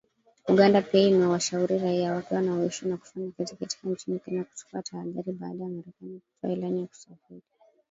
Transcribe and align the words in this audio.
Uganda 0.47 0.81
pia 0.81 1.07
imewashauri 1.07 1.77
raia 1.79 2.13
wake 2.13 2.35
wanaoishi 2.35 2.85
na 2.87 2.97
kufanya 2.97 3.31
kazi 3.37 3.57
nchini 3.83 4.19
Kenya 4.19 4.43
kuchukua 4.43 4.81
tahadhari, 4.83 5.31
baada 5.33 5.63
ya 5.63 5.69
Marekani 5.69 6.21
kutoa 6.33 6.51
ilani 6.53 6.81
ya 6.81 6.87
kusafiri. 6.87 7.41